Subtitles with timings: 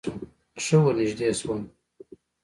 [0.63, 1.61] ښه ورنژدې سوم.